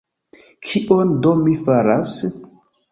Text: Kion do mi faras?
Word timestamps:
Kion 0.69 1.13
do 1.27 1.37
mi 1.43 1.55
faras? 1.69 2.19